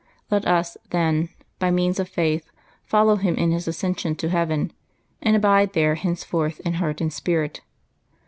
[0.31, 1.29] Let us, then,
[1.59, 2.49] by means of faith,
[2.83, 4.71] follow Him in His As cension to heaven_,
[5.21, 7.61] and abide there henceforth in heart and spirit.